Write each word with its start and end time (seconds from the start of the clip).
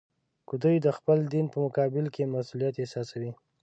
که 0.47 0.53
دوی 0.63 0.75
د 0.81 0.87
خپل 0.97 1.17
دین 1.33 1.45
په 1.53 1.57
مقابل 1.65 2.05
کې 2.15 2.31
مسوولیت 2.33 2.75
احساسوي. 2.79 3.31